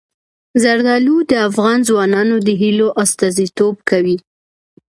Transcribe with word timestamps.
زردالو 0.63 1.15
د 1.31 1.33
افغان 1.47 1.77
ځوانانو 1.89 2.35
د 2.47 2.49
هیلو 2.61 2.87
استازیتوب 3.03 3.75
کوي. 3.89 4.17